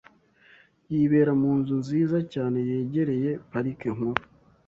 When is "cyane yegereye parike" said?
2.33-3.87